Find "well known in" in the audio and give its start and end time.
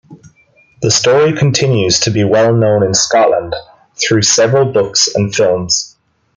2.23-2.95